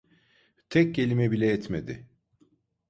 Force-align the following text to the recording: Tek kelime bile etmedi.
Tek 0.69 0.95
kelime 0.95 1.31
bile 1.31 1.47
etmedi. 1.51 2.05